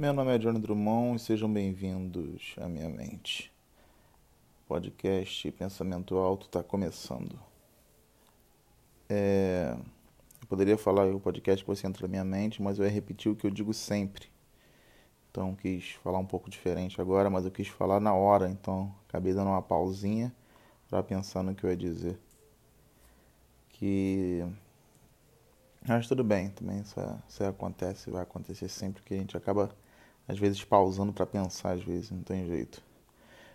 Meu 0.00 0.14
nome 0.14 0.34
é 0.34 0.38
Johnny 0.38 0.58
Drummond 0.58 1.16
e 1.16 1.18
sejam 1.22 1.52
bem-vindos 1.52 2.54
à 2.56 2.66
minha 2.66 2.88
mente. 2.88 3.52
Podcast 4.66 5.50
Pensamento 5.50 6.16
Alto 6.16 6.46
está 6.46 6.62
começando. 6.62 7.38
É... 9.10 9.76
Eu 10.40 10.46
poderia 10.48 10.78
falar 10.78 11.04
o 11.14 11.20
podcast 11.20 11.62
que 11.62 11.68
você 11.68 11.86
entra 11.86 12.06
na 12.06 12.10
minha 12.10 12.24
mente, 12.24 12.62
mas 12.62 12.78
eu 12.78 12.86
ia 12.86 12.90
repetir 12.90 13.30
o 13.30 13.36
que 13.36 13.46
eu 13.46 13.50
digo 13.50 13.74
sempre. 13.74 14.28
Então 15.30 15.54
quis 15.54 15.90
falar 16.02 16.18
um 16.18 16.24
pouco 16.24 16.48
diferente 16.48 16.98
agora, 16.98 17.28
mas 17.28 17.44
eu 17.44 17.50
quis 17.50 17.68
falar 17.68 18.00
na 18.00 18.14
hora, 18.14 18.48
então 18.48 18.94
acabei 19.06 19.34
dando 19.34 19.48
uma 19.48 19.60
pausinha 19.60 20.34
para 20.88 21.02
pensar 21.02 21.42
no 21.42 21.54
que 21.54 21.62
eu 21.62 21.68
ia 21.68 21.76
dizer. 21.76 22.18
Que 23.68 24.46
mas 25.86 26.06
tudo 26.06 26.24
bem, 26.24 26.48
também 26.48 26.80
isso, 26.80 26.98
isso 27.28 27.44
acontece, 27.44 28.10
vai 28.10 28.22
acontecer 28.22 28.68
sempre 28.68 29.02
que 29.02 29.12
a 29.12 29.18
gente 29.18 29.36
acaba 29.36 29.70
às 30.30 30.38
vezes 30.38 30.62
pausando 30.62 31.12
para 31.12 31.26
pensar, 31.26 31.72
às 31.72 31.82
vezes, 31.82 32.10
não 32.10 32.22
tem 32.22 32.46
jeito. 32.46 32.80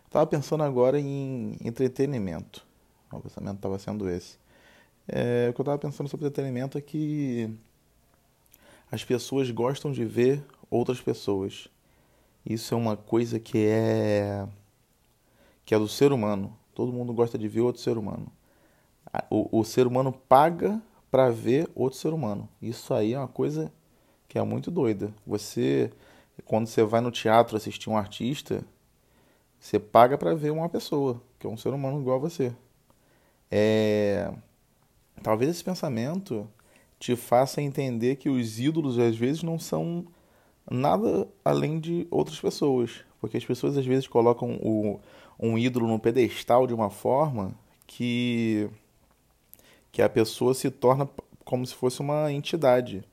Estava 0.06 0.28
pensando 0.28 0.64
agora 0.64 1.00
em 1.00 1.58
entretenimento. 1.64 2.66
O 3.12 3.20
pensamento 3.22 3.56
estava 3.56 3.80
sendo 3.80 4.10
esse. 4.10 4.38
É, 5.08 5.48
o 5.50 5.54
que 5.54 5.62
eu 5.62 5.64
estava 5.64 5.78
pensando 5.78 6.10
sobre 6.10 6.28
entretenimento 6.28 6.78
é 6.78 6.82
que 6.82 7.50
as 8.92 9.06
pessoas 9.06 9.50
gostam 9.52 9.92
de 9.92 10.04
ver 10.04 10.44
outras 10.70 11.00
pessoas. 11.00 11.70
Isso 12.46 12.74
é 12.74 12.78
uma 12.78 12.98
coisa 12.98 13.40
que 13.40 13.66
é 13.66 14.46
que 15.64 15.74
é 15.74 15.80
do 15.80 15.88
ser 15.88 16.12
humano. 16.12 16.56
Todo 16.74 16.92
mundo 16.92 17.14
gosta 17.14 17.38
de 17.38 17.48
ver 17.48 17.62
outro 17.62 17.82
ser 17.82 17.98
humano. 17.98 18.28
O, 19.30 19.60
o 19.60 19.64
ser 19.64 19.88
humano 19.88 20.12
paga 20.12 20.82
para 21.10 21.30
ver 21.30 21.70
outro 21.74 21.98
ser 21.98 22.14
humano. 22.14 22.50
Isso 22.62 22.94
aí 22.94 23.14
é 23.14 23.18
uma 23.18 23.30
coisa 23.30 23.72
que 24.28 24.38
é 24.38 24.44
muito 24.44 24.70
doida. 24.70 25.14
Você 25.26 25.92
quando 26.44 26.68
você 26.68 26.84
vai 26.84 27.02
no 27.02 27.12
teatro 27.12 27.56
assistir 27.56 27.90
um 27.90 27.98
artista, 27.98 28.64
você 29.60 29.80
paga 29.80 30.18
para 30.18 30.36
ver 30.36 30.52
uma 30.52 30.70
pessoa, 30.70 31.22
que 31.40 31.48
é 31.48 31.50
um 31.50 31.58
ser 31.58 31.70
humano 31.70 32.00
igual 32.00 32.18
a 32.18 32.20
você. 32.20 32.54
É... 33.50 34.32
Talvez 35.24 35.50
esse 35.50 35.64
pensamento 35.64 36.48
te 37.00 37.16
faça 37.16 37.62
entender 37.62 38.18
que 38.18 38.30
os 38.30 38.60
ídolos 38.60 39.00
às 39.00 39.16
vezes 39.16 39.44
não 39.44 39.58
são 39.58 40.06
nada 40.70 41.28
além 41.44 41.80
de 41.80 42.08
outras 42.12 42.40
pessoas. 42.40 43.04
Porque 43.20 43.38
as 43.38 43.46
pessoas 43.46 43.78
às 43.78 43.86
vezes 43.86 44.08
colocam 44.08 44.56
o, 44.62 45.00
um 45.40 45.58
ídolo 45.58 45.88
no 45.88 46.00
pedestal 46.00 46.68
de 46.68 46.74
uma 46.74 46.90
forma 46.90 47.54
que, 47.88 48.70
que 49.92 50.02
a 50.02 50.10
pessoa 50.10 50.54
se 50.54 50.70
torna 50.70 51.10
como 51.44 51.66
se 51.66 51.74
fosse 51.74 52.02
uma 52.02 52.32
entidade. 52.32 53.04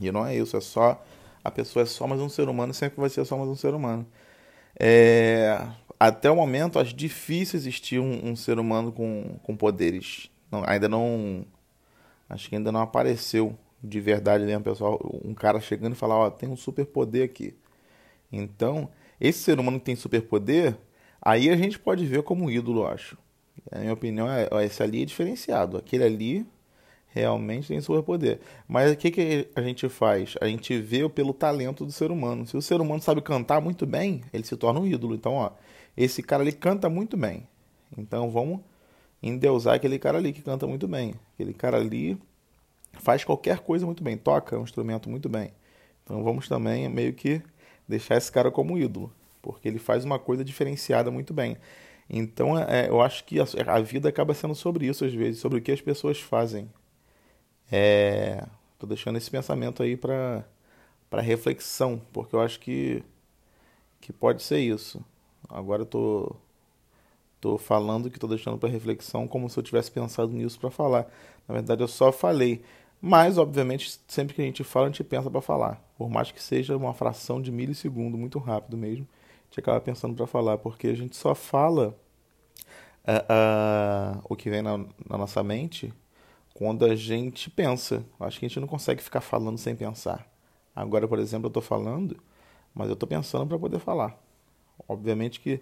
E 0.00 0.10
não 0.10 0.24
é 0.26 0.36
isso, 0.36 0.56
é 0.56 0.60
só 0.60 1.02
a 1.44 1.50
pessoa 1.50 1.82
é 1.82 1.86
só 1.86 2.06
mais 2.06 2.20
um 2.20 2.28
ser 2.28 2.48
humano, 2.48 2.72
sempre 2.72 3.00
vai 3.00 3.08
ser 3.08 3.24
só 3.24 3.36
mais 3.36 3.48
um 3.48 3.54
ser 3.54 3.74
humano. 3.74 4.06
É, 4.78 5.58
até 5.98 6.30
o 6.30 6.36
momento, 6.36 6.78
acho 6.78 6.94
difícil 6.94 7.58
existir 7.58 7.98
um, 7.98 8.30
um 8.30 8.36
ser 8.36 8.58
humano 8.58 8.92
com, 8.92 9.38
com 9.42 9.56
poderes. 9.56 10.30
Não, 10.50 10.62
ainda 10.66 10.88
não. 10.88 11.44
Acho 12.28 12.48
que 12.48 12.56
ainda 12.56 12.72
não 12.72 12.80
apareceu 12.80 13.56
de 13.82 14.00
verdade 14.00 14.44
mesmo, 14.44 14.64
pessoal. 14.64 14.98
Um 15.24 15.34
cara 15.34 15.60
chegando 15.60 15.92
e 15.94 15.96
falar: 15.96 16.16
Ó, 16.16 16.30
tem 16.30 16.48
um 16.48 16.56
super 16.56 16.86
poder 16.86 17.22
aqui. 17.22 17.54
Então, 18.32 18.88
esse 19.20 19.40
ser 19.40 19.60
humano 19.60 19.78
que 19.78 19.86
tem 19.86 19.96
super 19.96 20.22
poder, 20.22 20.76
aí 21.20 21.50
a 21.50 21.56
gente 21.56 21.78
pode 21.78 22.04
ver 22.06 22.22
como 22.22 22.50
ídolo, 22.50 22.86
acho. 22.86 23.18
Na 23.70 23.80
minha 23.80 23.92
opinião, 23.92 24.28
é, 24.30 24.48
esse 24.64 24.82
ali 24.82 25.02
é 25.02 25.04
diferenciado. 25.04 25.76
Aquele 25.76 26.04
ali 26.04 26.46
realmente 27.12 27.68
tem 27.68 27.80
superpoder. 27.80 28.40
Mas 28.66 28.92
o 28.92 28.96
que, 28.96 29.10
que 29.10 29.48
a 29.54 29.62
gente 29.62 29.88
faz? 29.88 30.34
A 30.40 30.46
gente 30.46 30.78
vê 30.80 31.08
pelo 31.08 31.32
talento 31.32 31.84
do 31.84 31.92
ser 31.92 32.10
humano. 32.10 32.46
Se 32.46 32.56
o 32.56 32.62
ser 32.62 32.80
humano 32.80 33.00
sabe 33.00 33.20
cantar 33.20 33.60
muito 33.60 33.86
bem, 33.86 34.22
ele 34.32 34.44
se 34.44 34.56
torna 34.56 34.80
um 34.80 34.86
ídolo. 34.86 35.14
Então, 35.14 35.34
ó, 35.34 35.50
esse 35.96 36.22
cara 36.22 36.42
ali 36.42 36.52
canta 36.52 36.88
muito 36.88 37.16
bem. 37.16 37.46
Então 37.96 38.30
vamos 38.30 38.60
endeusar 39.22 39.74
aquele 39.74 39.98
cara 39.98 40.18
ali 40.18 40.32
que 40.32 40.42
canta 40.42 40.66
muito 40.66 40.88
bem. 40.88 41.14
Aquele 41.34 41.52
cara 41.52 41.76
ali 41.76 42.18
faz 42.94 43.24
qualquer 43.24 43.60
coisa 43.60 43.86
muito 43.86 44.02
bem, 44.02 44.16
toca 44.16 44.58
um 44.58 44.62
instrumento 44.62 45.08
muito 45.08 45.28
bem. 45.28 45.52
Então 46.02 46.22
vamos 46.24 46.48
também 46.48 46.88
meio 46.88 47.12
que 47.12 47.40
deixar 47.86 48.16
esse 48.16 48.30
cara 48.30 48.50
como 48.50 48.78
ídolo, 48.78 49.12
porque 49.40 49.68
ele 49.68 49.78
faz 49.78 50.04
uma 50.04 50.18
coisa 50.18 50.44
diferenciada 50.44 51.10
muito 51.10 51.32
bem. 51.32 51.56
Então 52.08 52.58
é, 52.58 52.88
eu 52.88 53.00
acho 53.00 53.24
que 53.24 53.38
a, 53.40 53.44
a 53.66 53.80
vida 53.80 54.08
acaba 54.08 54.34
sendo 54.34 54.54
sobre 54.54 54.86
isso 54.86 55.04
às 55.04 55.12
vezes, 55.12 55.40
sobre 55.40 55.58
o 55.58 55.62
que 55.62 55.72
as 55.72 55.80
pessoas 55.80 56.18
fazem. 56.18 56.68
É, 57.74 58.46
tô 58.78 58.86
deixando 58.86 59.16
esse 59.16 59.30
pensamento 59.30 59.82
aí 59.82 59.96
para 59.96 60.44
para 61.08 61.22
reflexão, 61.22 62.00
porque 62.12 62.34
eu 62.36 62.40
acho 62.40 62.60
que 62.60 63.02
que 64.00 64.12
pode 64.12 64.42
ser 64.42 64.60
isso. 64.60 65.04
Agora 65.48 65.82
eu 65.82 65.86
tô 65.86 66.36
tô 67.40 67.58
falando 67.58 68.10
que 68.10 68.18
tô 68.18 68.28
deixando 68.28 68.58
para 68.58 68.68
reflexão 68.68 69.26
como 69.26 69.48
se 69.50 69.58
eu 69.58 69.62
tivesse 69.62 69.90
pensado 69.90 70.32
nisso 70.32 70.60
para 70.60 70.70
falar. 70.70 71.06
Na 71.48 71.54
verdade 71.54 71.82
eu 71.82 71.88
só 71.88 72.12
falei, 72.12 72.62
mas 73.00 73.38
obviamente 73.38 73.98
sempre 74.08 74.34
que 74.34 74.42
a 74.42 74.44
gente 74.44 74.64
fala 74.64 74.86
a 74.86 74.90
gente 74.90 75.04
pensa 75.04 75.30
para 75.30 75.40
falar, 75.40 75.82
por 75.98 76.10
mais 76.10 76.30
que 76.32 76.42
seja 76.42 76.76
uma 76.76 76.94
fração 76.94 77.40
de 77.42 77.50
milissegundo, 77.52 78.18
muito 78.18 78.38
rápido 78.38 78.76
mesmo, 78.76 79.06
a 79.42 79.44
gente 79.46 79.60
acaba 79.60 79.80
pensando 79.80 80.14
para 80.14 80.26
falar, 80.26 80.58
porque 80.58 80.88
a 80.88 80.94
gente 80.94 81.16
só 81.16 81.34
fala 81.34 81.96
uh, 83.06 84.18
uh, 84.18 84.22
o 84.28 84.36
que 84.36 84.50
vem 84.50 84.62
na, 84.62 84.78
na 84.78 85.18
nossa 85.18 85.42
mente 85.42 85.92
quando 86.62 86.84
a 86.84 86.94
gente 86.94 87.50
pensa. 87.50 88.04
Acho 88.20 88.38
que 88.38 88.46
a 88.46 88.48
gente 88.48 88.60
não 88.60 88.68
consegue 88.68 89.02
ficar 89.02 89.20
falando 89.20 89.58
sem 89.58 89.74
pensar. 89.74 90.24
Agora, 90.76 91.08
por 91.08 91.18
exemplo, 91.18 91.46
eu 91.46 91.48
estou 91.48 91.62
falando, 91.62 92.16
mas 92.72 92.86
eu 92.86 92.94
estou 92.94 93.08
pensando 93.08 93.48
para 93.48 93.58
poder 93.58 93.80
falar. 93.80 94.16
Obviamente 94.86 95.40
que 95.40 95.60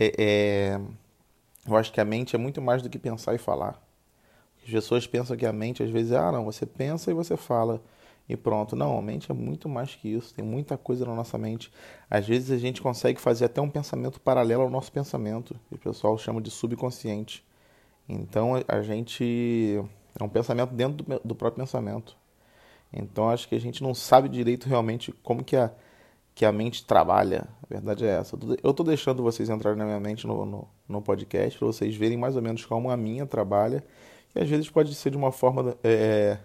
é, 0.00 0.14
é, 0.18 0.80
eu 1.66 1.76
acho 1.76 1.92
que 1.92 2.00
a 2.00 2.04
mente 2.04 2.34
é 2.34 2.38
muito 2.38 2.62
mais 2.62 2.80
do 2.80 2.88
que 2.88 2.98
pensar 2.98 3.34
e 3.34 3.38
falar. 3.38 3.78
As 4.64 4.70
pessoas 4.70 5.06
pensam 5.06 5.36
que 5.36 5.44
a 5.44 5.52
mente 5.52 5.82
às 5.82 5.90
vezes 5.90 6.12
é, 6.12 6.16
ah, 6.16 6.32
não, 6.32 6.46
você 6.46 6.64
pensa 6.64 7.10
e 7.10 7.14
você 7.14 7.36
fala 7.36 7.82
e 8.26 8.34
pronto. 8.34 8.74
Não, 8.74 8.98
a 8.98 9.02
mente 9.02 9.30
é 9.30 9.34
muito 9.34 9.68
mais 9.68 9.94
que 9.94 10.08
isso, 10.08 10.32
tem 10.32 10.42
muita 10.42 10.78
coisa 10.78 11.04
na 11.04 11.14
nossa 11.14 11.36
mente. 11.36 11.70
Às 12.08 12.26
vezes 12.26 12.50
a 12.50 12.56
gente 12.56 12.80
consegue 12.80 13.20
fazer 13.20 13.44
até 13.44 13.60
um 13.60 13.68
pensamento 13.68 14.18
paralelo 14.18 14.62
ao 14.62 14.70
nosso 14.70 14.90
pensamento, 14.90 15.54
que 15.68 15.74
o 15.74 15.78
pessoal 15.78 16.16
chama 16.16 16.40
de 16.40 16.50
subconsciente. 16.50 17.44
Então 18.08 18.52
a 18.66 18.80
gente 18.80 19.84
é 20.18 20.22
um 20.22 20.28
pensamento 20.28 20.74
dentro 20.74 21.04
do, 21.04 21.20
do 21.24 21.34
próprio 21.34 21.64
pensamento. 21.64 22.16
Então 22.92 23.28
acho 23.28 23.48
que 23.48 23.54
a 23.54 23.60
gente 23.60 23.82
não 23.82 23.94
sabe 23.94 24.28
direito 24.28 24.68
realmente 24.68 25.12
como 25.22 25.44
que 25.44 25.56
a, 25.56 25.70
que 26.34 26.44
a 26.44 26.52
mente 26.52 26.84
trabalha. 26.84 27.48
A 27.62 27.74
verdade 27.74 28.06
é 28.06 28.10
essa. 28.10 28.36
Eu 28.62 28.70
estou 28.70 28.84
deixando 28.84 29.22
vocês 29.22 29.48
entrarem 29.50 29.78
na 29.78 29.84
minha 29.84 30.00
mente 30.00 30.26
no, 30.26 30.44
no, 30.44 30.68
no 30.88 31.02
podcast 31.02 31.58
para 31.58 31.66
vocês 31.66 31.94
verem 31.96 32.16
mais 32.16 32.36
ou 32.36 32.42
menos 32.42 32.64
como 32.64 32.90
a 32.90 32.96
minha 32.96 33.26
trabalha. 33.26 33.84
E 34.34 34.40
às 34.40 34.48
vezes 34.48 34.70
pode 34.70 34.94
ser 34.94 35.10
de 35.10 35.16
uma 35.16 35.32
forma 35.32 35.76
é, 35.82 36.38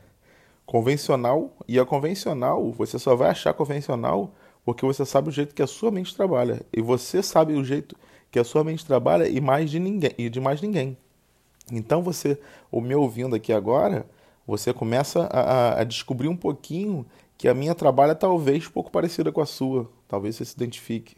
convencional. 0.65 1.55
E 1.67 1.79
a 1.79 1.85
convencional, 1.85 2.71
você 2.71 2.99
só 2.99 3.15
vai 3.15 3.29
achar 3.29 3.53
convencional 3.53 4.33
porque 4.65 4.85
você 4.85 5.05
sabe 5.05 5.29
o 5.29 5.31
jeito 5.31 5.53
que 5.53 5.61
a 5.61 5.67
sua 5.67 5.91
mente 5.91 6.15
trabalha. 6.15 6.65
E 6.71 6.81
você 6.81 7.21
sabe 7.21 7.53
o 7.53 7.63
jeito 7.63 7.95
que 8.31 8.39
a 8.39 8.43
sua 8.43 8.63
mente 8.63 8.85
trabalha 8.85 9.27
e 9.27 9.39
mais 9.39 9.69
de 9.69 9.79
ninguém 9.79 10.13
e 10.17 10.29
de 10.29 10.39
mais 10.39 10.61
ninguém. 10.61 10.97
Então 11.71 12.01
você, 12.01 12.39
o 12.71 12.81
me 12.81 12.95
ouvindo 12.95 13.35
aqui 13.35 13.53
agora, 13.53 14.05
você 14.45 14.73
começa 14.73 15.27
a, 15.31 15.81
a, 15.81 15.83
descobrir 15.83 16.27
um 16.27 16.35
pouquinho 16.35 17.05
que 17.37 17.47
a 17.47 17.53
minha 17.53 17.73
trabalha 17.75 18.15
talvez 18.15 18.67
pouco 18.67 18.91
parecida 18.91 19.31
com 19.31 19.41
a 19.41 19.45
sua. 19.45 19.89
Talvez 20.07 20.35
você 20.35 20.45
se 20.45 20.55
identifique. 20.55 21.17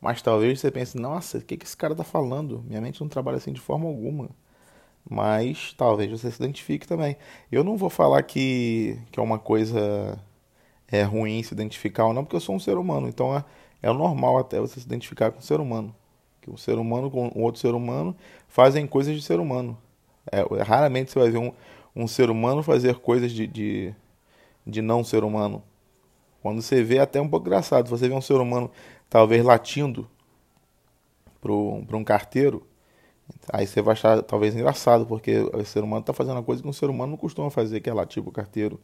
Mas 0.00 0.22
talvez 0.22 0.60
você 0.60 0.70
pense, 0.70 0.98
nossa, 0.98 1.38
o 1.38 1.42
que, 1.42 1.56
que 1.56 1.64
esse 1.66 1.76
cara 1.76 1.92
está 1.92 2.04
falando? 2.04 2.64
Minha 2.66 2.80
mente 2.80 3.00
não 3.00 3.08
trabalha 3.08 3.36
assim 3.38 3.52
de 3.52 3.60
forma 3.60 3.86
alguma. 3.86 4.30
Mas 5.08 5.74
talvez 5.76 6.10
você 6.10 6.30
se 6.30 6.42
identifique 6.42 6.86
também. 6.86 7.16
Eu 7.52 7.64
não 7.64 7.76
vou 7.76 7.90
falar 7.90 8.22
que, 8.22 8.98
que 9.12 9.20
é 9.20 9.22
uma 9.22 9.38
coisa 9.38 10.18
é 10.88 11.02
ruim 11.02 11.42
se 11.42 11.54
identificar 11.54 12.06
ou 12.06 12.14
não, 12.14 12.24
porque 12.24 12.36
eu 12.36 12.40
sou 12.40 12.54
um 12.54 12.60
ser 12.60 12.76
humano. 12.78 13.08
Então 13.08 13.36
é, 13.36 13.44
é 13.82 13.92
normal 13.92 14.38
até 14.38 14.60
você 14.60 14.80
se 14.80 14.86
identificar 14.86 15.30
com 15.30 15.38
um 15.38 15.42
ser 15.42 15.60
humano 15.60 15.94
que 16.40 16.50
um 16.50 16.56
ser 16.56 16.78
humano 16.78 17.10
com 17.10 17.30
um 17.34 17.42
outro 17.42 17.60
ser 17.60 17.74
humano 17.74 18.16
fazem 18.48 18.86
coisas 18.86 19.14
de 19.14 19.22
ser 19.22 19.40
humano. 19.40 19.76
É, 20.30 20.42
raramente 20.62 21.10
você 21.10 21.18
vai 21.18 21.30
ver 21.30 21.38
um, 21.38 21.52
um 21.94 22.06
ser 22.06 22.30
humano 22.30 22.62
fazer 22.62 22.96
coisas 22.96 23.32
de, 23.32 23.46
de, 23.46 23.94
de 24.66 24.82
não 24.82 25.04
ser 25.04 25.24
humano. 25.24 25.62
Quando 26.42 26.62
você 26.62 26.82
vê, 26.82 26.96
é 26.96 27.00
até 27.00 27.20
um 27.20 27.28
pouco 27.28 27.46
engraçado. 27.46 27.88
Você 27.88 28.08
vê 28.08 28.14
um 28.14 28.20
ser 28.20 28.40
humano 28.40 28.70
talvez 29.08 29.44
latindo 29.44 30.08
para 31.40 31.96
um 31.96 32.04
carteiro, 32.04 32.66
aí 33.48 33.66
você 33.66 33.80
vai 33.80 33.92
achar 33.92 34.22
talvez 34.22 34.54
engraçado, 34.54 35.06
porque 35.06 35.38
o 35.38 35.64
ser 35.64 35.82
humano 35.82 36.00
está 36.00 36.12
fazendo 36.12 36.36
uma 36.36 36.42
coisa 36.42 36.62
que 36.62 36.68
um 36.68 36.72
ser 36.72 36.90
humano 36.90 37.12
não 37.12 37.16
costuma 37.16 37.50
fazer, 37.50 37.80
que 37.80 37.88
é 37.88 37.94
latir 37.94 38.22
para 38.22 38.30
o 38.30 38.32
carteiro. 38.32 38.78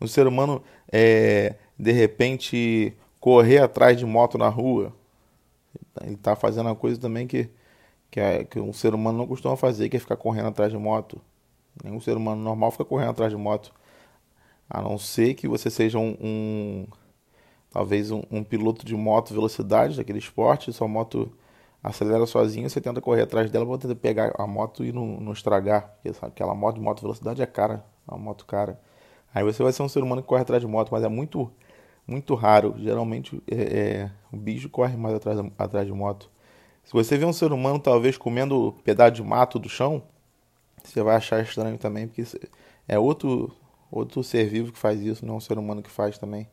Um 0.00 0.06
ser 0.06 0.26
humano, 0.26 0.62
é, 0.90 1.54
de 1.78 1.92
repente, 1.92 2.92
correr 3.20 3.58
atrás 3.58 3.96
de 3.96 4.04
moto 4.04 4.36
na 4.36 4.48
rua, 4.48 4.92
ele 6.02 6.14
está 6.14 6.36
fazendo 6.36 6.66
uma 6.66 6.76
coisa 6.76 7.00
também 7.00 7.26
que, 7.26 7.50
que, 8.10 8.20
é, 8.20 8.44
que 8.44 8.60
um 8.60 8.72
ser 8.72 8.94
humano 8.94 9.18
não 9.18 9.26
costuma 9.26 9.56
fazer, 9.56 9.88
que 9.88 9.96
é 9.96 10.00
ficar 10.00 10.16
correndo 10.16 10.48
atrás 10.48 10.72
de 10.72 10.78
moto. 10.78 11.20
Nenhum 11.82 12.00
ser 12.00 12.16
humano 12.16 12.42
normal 12.42 12.70
fica 12.70 12.84
correndo 12.84 13.10
atrás 13.10 13.30
de 13.32 13.38
moto. 13.38 13.72
A 14.68 14.80
não 14.82 14.98
ser 14.98 15.34
que 15.34 15.48
você 15.48 15.70
seja 15.70 15.98
um, 15.98 16.16
um 16.20 16.86
Talvez 17.72 18.10
um, 18.10 18.22
um 18.30 18.44
piloto 18.44 18.84
de 18.84 18.94
moto 18.94 19.32
velocidade, 19.32 19.96
daquele 19.96 20.18
esporte, 20.18 20.72
sua 20.72 20.86
moto 20.86 21.32
acelera 21.82 22.26
sozinho, 22.26 22.68
você 22.68 22.80
tenta 22.82 23.00
correr 23.00 23.22
atrás 23.22 23.50
dela 23.50 23.66
para 23.66 23.78
tentar 23.78 23.94
pegar 23.94 24.32
a 24.38 24.46
moto 24.46 24.84
e 24.84 24.92
não, 24.92 25.18
não 25.18 25.32
estragar. 25.32 25.96
Porque 26.02 26.14
aquela 26.24 26.54
moto 26.54 26.74
de 26.74 26.82
moto 26.82 27.00
velocidade 27.00 27.40
é 27.40 27.46
cara, 27.46 27.84
é 28.06 28.12
uma 28.12 28.18
moto 28.18 28.44
cara. 28.44 28.78
Aí 29.34 29.42
você 29.42 29.62
vai 29.62 29.72
ser 29.72 29.82
um 29.82 29.88
ser 29.88 30.02
humano 30.02 30.20
que 30.20 30.28
corre 30.28 30.42
atrás 30.42 30.60
de 30.60 30.68
moto, 30.68 30.90
mas 30.92 31.02
é 31.02 31.08
muito 31.08 31.50
muito 32.06 32.34
raro. 32.34 32.74
Geralmente 32.78 33.42
é, 33.50 33.56
é, 33.56 34.10
o 34.32 34.36
bicho 34.36 34.68
corre 34.68 34.96
mais 34.96 35.14
atrás, 35.14 35.38
atrás 35.58 35.86
de 35.86 35.92
moto. 35.92 36.30
Se 36.84 36.92
você 36.92 37.16
vê 37.16 37.24
um 37.24 37.32
ser 37.32 37.52
humano 37.52 37.78
talvez 37.78 38.16
comendo 38.16 38.74
pedaço 38.84 39.12
de 39.12 39.22
mato 39.22 39.58
do 39.58 39.68
chão, 39.68 40.02
você 40.82 41.02
vai 41.02 41.16
achar 41.16 41.42
estranho 41.42 41.78
também, 41.78 42.08
porque 42.08 42.24
é 42.88 42.98
outro 42.98 43.54
outro 43.90 44.24
ser 44.24 44.48
vivo 44.48 44.72
que 44.72 44.78
faz 44.78 45.00
isso, 45.02 45.24
não 45.26 45.34
é 45.34 45.36
um 45.36 45.40
ser 45.40 45.58
humano 45.58 45.82
que 45.82 45.90
faz 45.90 46.16
também. 46.16 46.48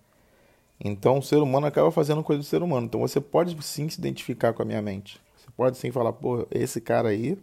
Então 0.80 1.20
o 1.20 1.24
ser 1.24 1.38
humano 1.38 1.68
acaba 1.68 1.90
fazendo 1.90 2.22
coisa 2.22 2.42
do 2.42 2.46
ser 2.46 2.62
humano. 2.62 2.86
Então 2.86 3.00
você 3.00 3.20
pode 3.22 3.62
sim 3.64 3.90
se 3.90 3.98
identificar 3.98 4.54
com 4.54 4.62
a 4.62 4.66
minha 4.66 4.82
mente. 4.82 5.22
Você 5.38 5.48
pode 5.56 5.78
sim 5.78 5.90
falar, 5.92 6.14
pô, 6.14 6.46
esse 6.52 6.82
cara 6.82 7.10
aí, 7.10 7.38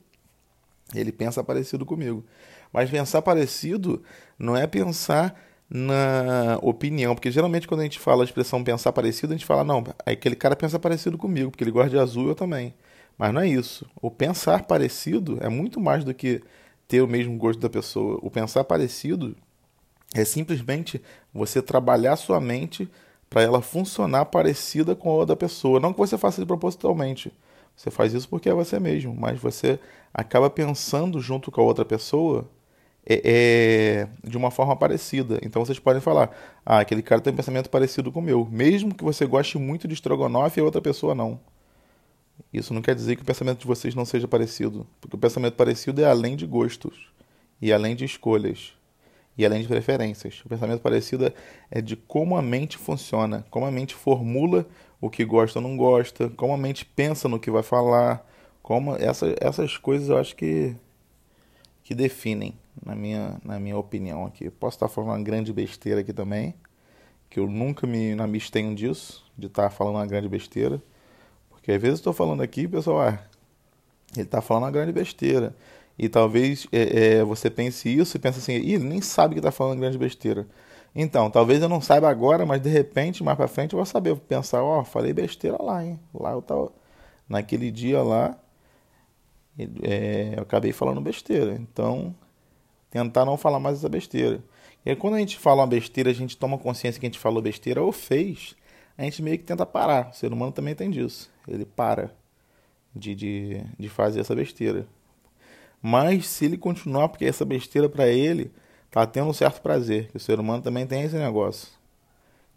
ele 0.95 1.13
pensa 1.13 1.43
parecido 1.43 1.85
comigo. 1.85 2.25
Mas 2.73 2.91
pensar 2.91 3.23
parecido 3.23 4.03
não 4.39 4.57
é 4.57 4.67
pensar 4.67 5.39
na 5.69 6.59
opinião, 6.63 7.15
porque 7.15 7.31
geralmente 7.31 7.67
quando 7.67 7.81
a 7.81 7.83
gente 7.83 7.99
fala 7.99 8.23
a 8.23 8.25
expressão 8.25 8.63
pensar 8.63 8.93
parecido, 8.93 9.33
a 9.33 9.37
gente 9.37 9.47
fala, 9.47 9.65
não, 9.65 9.85
aquele 10.05 10.37
cara 10.37 10.55
pensa 10.55 10.79
parecido 10.79 11.19
comigo, 11.19 11.51
porque 11.51 11.65
ele 11.65 11.73
gosta 11.73 11.91
de 11.91 11.99
azul 11.99 12.29
eu 12.29 12.35
também. 12.35 12.75
Mas 13.19 13.33
não 13.33 13.41
é 13.41 13.49
isso. 13.49 13.87
O 14.01 14.11
pensar 14.11 14.65
parecido 14.65 15.39
é 15.41 15.49
muito 15.49 15.81
mais 15.81 16.05
do 16.05 16.15
que 16.15 16.43
ter 16.87 17.01
o 17.01 17.09
mesmo 17.09 17.37
gosto 17.37 17.59
da 17.59 17.71
pessoa. 17.71 18.19
O 18.23 18.31
pensar 18.31 18.63
parecido 18.65 19.35
é 20.15 20.25
simplesmente 20.25 21.01
você 21.33 21.63
trabalhar 21.63 22.17
sua 22.17 22.41
mente 22.41 22.89
para 23.29 23.43
ela 23.43 23.61
funcionar 23.61 24.27
parecida 24.27 24.95
com 24.95 25.11
a 25.11 25.15
outra 25.15 25.35
pessoa. 25.35 25.81
Não 25.81 25.93
que 25.93 25.99
você 25.99 26.17
faça 26.19 26.41
isso 26.41 26.47
propositalmente. 26.47 27.33
Você 27.75 27.91
faz 27.91 28.15
isso 28.15 28.29
porque 28.29 28.49
é 28.49 28.55
você 28.55 28.79
mesmo, 28.79 29.15
mas 29.15 29.39
você 29.39 29.79
acaba 30.13 30.49
pensando 30.49 31.21
junto 31.21 31.51
com 31.51 31.61
a 31.61 31.65
outra 31.65 31.85
pessoa 31.85 32.49
é, 33.09 33.23
é, 33.25 34.29
de 34.29 34.37
uma 34.37 34.51
forma 34.51 34.75
parecida. 34.75 35.39
Então 35.43 35.65
vocês 35.65 35.79
podem 35.79 36.03
falar: 36.03 36.31
ah, 36.65 36.81
aquele 36.81 37.03
cara 37.03 37.21
tem 37.21 37.33
um 37.33 37.37
pensamento 37.37 37.71
parecido 37.71 38.11
com 38.11 38.19
o 38.19 38.23
meu, 38.23 38.47
mesmo 38.51 38.95
que 38.95 39.05
você 39.05 39.25
goste 39.25 39.57
muito 39.59 39.87
de 39.87 39.95
estrogonofe 39.95 40.59
e 40.59 40.63
outra 40.63 40.83
pessoa 40.83 41.15
não. 41.15 41.39
Isso 42.53 42.75
não 42.75 42.83
quer 42.83 42.95
dizer 42.95 43.17
que 43.17 43.23
o 43.23 43.25
pensamento 43.25 43.61
de 43.61 43.67
vocês 43.67 43.95
não 43.95 44.05
seja 44.05 44.29
parecido, 44.29 44.87
porque 45.01 45.17
o 45.17 45.19
pensamento 45.19 45.55
parecido 45.55 46.03
é 46.03 46.05
além 46.05 46.37
de 46.37 46.47
gostos 46.47 47.09
e 47.63 47.73
além 47.73 47.95
de 47.95 48.05
escolhas 48.05 48.73
e 49.39 49.45
além 49.47 49.63
de 49.63 49.69
preferências. 49.69 50.43
O 50.45 50.49
pensamento 50.49 50.81
parecido 50.81 51.33
é 51.71 51.81
de 51.81 51.97
como 51.97 52.37
a 52.37 52.43
mente 52.43 52.77
funciona, 52.77 53.47
como 53.51 53.67
a 53.67 53.71
mente 53.71 53.95
formula 53.95 54.67
o 55.01 55.11
que 55.11 55.25
gosta 55.25 55.59
ou 55.59 55.63
não 55.63 55.77
gosta, 55.77 56.29
como 56.31 56.53
a 56.55 56.57
mente 56.57 56.85
pensa 56.85 57.29
no 57.29 57.39
que 57.39 57.51
vai 57.51 57.63
falar, 57.63 58.27
como 58.63 58.97
essa, 58.97 59.35
essas 59.41 59.77
coisas 59.77 60.09
eu 60.09 60.19
acho 60.19 60.35
que 60.35 60.75
que 61.83 61.95
definem, 61.95 62.53
na 62.85 62.95
minha, 62.95 63.41
na 63.45 63.59
minha 63.59 63.77
opinião 63.77 64.27
aqui. 64.27 64.51
Posso 64.51 64.77
estar 64.77 64.89
falando 64.89 65.11
uma 65.11 65.23
grande 65.23 65.53
besteira 65.53 66.01
aqui 66.01 66.13
também, 66.13 66.55
que 67.31 67.41
eu 67.41 67.47
nunca 67.47 67.87
me, 67.87 68.15
me 68.15 68.23
abstenho 68.23 68.75
disso, 68.75 69.25
de 69.37 69.47
estar 69.47 69.71
falando 69.71 69.97
uma 69.97 70.07
grande 70.07 70.29
besteira, 70.29 70.83
porque 71.51 71.73
às 71.73 71.81
vezes 71.81 71.99
estou 71.99 72.13
falando 72.13 72.43
aqui, 72.43 72.69
pessoal, 72.69 73.01
ah, 73.01 73.19
ele 74.15 74.25
está 74.25 74.41
falando 74.41 74.65
uma 74.65 74.71
grande 74.71 74.93
besteira. 74.93 75.55
E 75.99 76.09
talvez 76.09 76.67
é, 76.71 77.19
é, 77.19 77.25
você 77.25 77.49
pense 77.51 77.89
isso 77.89 78.17
e 78.17 78.21
pense 78.21 78.39
assim, 78.39 78.53
Ih, 78.53 78.75
ele 78.75 78.85
nem 78.85 79.01
sabe 79.01 79.35
que 79.35 79.41
está 79.41 79.51
falando 79.51 79.81
grande 79.81 79.99
besteira. 79.99 80.47
Então, 80.95 81.31
talvez 81.31 81.61
eu 81.63 81.69
não 81.69 81.81
saiba 81.81 82.09
agora, 82.09 82.47
mas 82.47 82.61
de 82.61 82.69
repente, 82.69 83.23
mais 83.23 83.37
para 83.37 83.49
frente, 83.49 83.73
eu 83.73 83.79
vou 83.79 83.87
saber, 83.87 84.11
vou 84.11 84.21
pensar, 84.21 84.63
ó, 84.63 84.81
oh, 84.81 84.85
falei 84.85 85.13
besteira 85.13 85.63
lá, 85.63 85.85
hein? 85.85 86.01
Lá 86.15 86.33
eu 86.33 86.43
tava, 86.43 86.73
naquele 87.29 87.71
dia 87.71 88.03
lá, 88.03 88.39
é, 89.83 90.35
eu 90.37 90.43
acabei 90.43 90.73
falando 90.73 91.01
besteira. 91.01 91.55
Então, 91.55 92.15
tentar 93.05 93.25
não 93.25 93.37
falar 93.37 93.61
mais 93.61 93.79
essa 93.79 93.89
besteira. 93.89 94.43
E 94.85 94.91
aí, 94.91 94.97
quando 94.97 95.15
a 95.15 95.19
gente 95.19 95.39
fala 95.39 95.63
uma 95.63 95.67
besteira, 95.67 96.11
a 96.11 96.15
gente 96.15 96.37
toma 96.37 96.57
consciência 96.59 97.01
que 97.01 97.07
a 97.07 97.09
gente 97.09 97.19
falou 97.19 97.43
besteira 97.43 97.83
ou 97.83 97.93
fez, 97.93 98.55
a 98.97 99.03
gente 99.03 99.23
meio 99.23 99.39
que 99.39 99.45
tenta 99.45 99.67
parar. 99.67 100.11
O 100.11 100.15
ser 100.15 100.33
humano 100.33 100.53
também 100.53 100.75
tem 100.75 100.91
disso. 100.91 101.31
Ele 101.47 101.65
para 101.65 102.15
de, 102.95 103.15
de, 103.15 103.65
de 103.79 103.89
fazer 103.89 104.21
essa 104.21 104.35
besteira. 104.35 104.87
Mas 105.83 106.27
se 106.27 106.47
ele 106.47 106.57
continuar, 106.57 107.09
porque 107.09 107.25
essa 107.25 107.45
besteira 107.45 107.89
para 107.89 108.09
ele 108.09 108.51
tá 108.91 109.07
tendo 109.07 109.29
um 109.29 109.33
certo 109.33 109.61
prazer, 109.61 110.09
que 110.09 110.17
o 110.17 110.21
ser 110.21 110.41
humano 110.41 110.63
também 110.63 110.87
tem 110.87 111.03
esse 111.03 111.17
negócio 111.17 111.69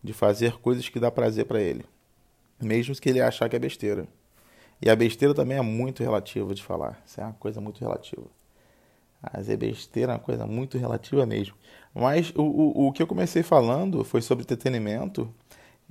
de 0.02 0.14
fazer 0.14 0.54
coisas 0.60 0.88
que 0.88 1.00
dá 1.00 1.12
prazer 1.12 1.46
para 1.46 1.62
ele, 1.62 1.84
mesmo 2.62 2.96
que 2.96 3.10
ele 3.10 3.22
achar 3.22 3.50
que 3.50 3.56
é 3.56 3.60
besteira. 3.60 4.08
E 4.82 4.90
a 4.90 4.96
besteira 4.96 5.34
também 5.34 5.58
é 5.58 5.62
muito 5.62 6.02
relativa 6.02 6.54
de 6.56 6.64
falar. 6.64 7.02
Isso 7.06 7.20
é 7.20 7.24
uma 7.24 7.34
coisa 7.34 7.60
muito 7.60 7.82
relativa. 7.82 8.26
É 9.22 9.58
besteira 9.58 10.14
é 10.14 10.16
uma 10.16 10.20
coisa 10.20 10.46
muito 10.46 10.78
relativa 10.78 11.26
mesmo. 11.26 11.56
Mas 11.94 12.32
o, 12.36 12.42
o, 12.42 12.88
o 12.88 12.92
que 12.92 13.04
eu 13.04 13.08
comecei 13.08 13.44
falando 13.44 14.04
foi 14.04 14.22
sobre 14.22 14.44
entretenimento. 14.44 15.34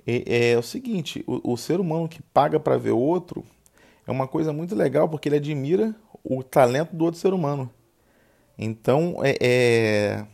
É, 0.07 0.53
é 0.53 0.59
o 0.59 0.63
seguinte: 0.63 1.23
o, 1.27 1.53
o 1.53 1.57
ser 1.57 1.81
humano 1.81 2.09
que 2.09 2.23
paga 2.23 2.59
para 2.59 2.79
ver 2.79 2.93
outro 2.93 3.45
é 4.07 4.11
uma 4.11 4.27
coisa 4.27 4.53
muito 4.53 4.75
legal 4.75 5.09
porque 5.09 5.29
ele 5.29 5.37
admira 5.37 5.95
o 6.25 6.43
talento 6.43 6.97
do 6.97 7.05
outro 7.05 7.21
ser 7.21 7.35
humano. 7.35 7.71
Então, 8.59 9.17
é, 9.23 9.37
é, 9.41 10.27